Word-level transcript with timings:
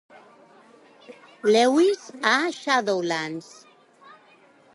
Lewis 1.43 2.09
a 2.23 2.35
"Shadowlands". 2.51 3.65